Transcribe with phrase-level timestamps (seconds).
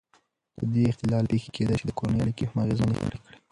[0.59, 3.19] د دې اختلال پېښې کېدای شي د کورنۍ اړیکې هم اغېزمنې کړي.